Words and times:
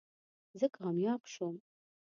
زه 0.59 0.67
کامیاب 0.77 1.21
شوم 1.33 1.55